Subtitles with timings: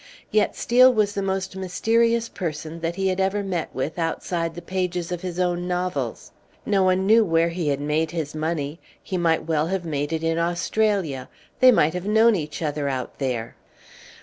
[0.31, 4.61] Yet Steel was the most mysterious person that he had ever met with outside the
[4.63, 6.31] pages of his own novels.
[6.65, 8.79] No one knew where he had made his money.
[9.03, 11.29] He might well have made it in Australia;
[11.59, 13.55] they might have known each other out there.